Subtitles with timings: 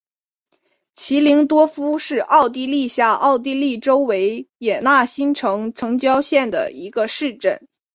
[0.93, 7.67] 齐灵多夫是奥地利下奥地利州维也纳新城城郊县的一个市镇。